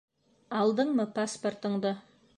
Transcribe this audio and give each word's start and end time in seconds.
Алдыңмы 0.61 1.05
паспортыңды? 1.21 1.97